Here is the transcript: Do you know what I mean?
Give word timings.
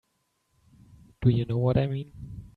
Do 1.21 1.29
you 1.29 1.45
know 1.45 1.59
what 1.59 1.77
I 1.77 1.85
mean? 1.85 2.11